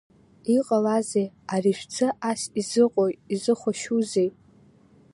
[0.55, 4.29] Иҟалази, ари шәӡы ас изыҟои, изыхәашьи?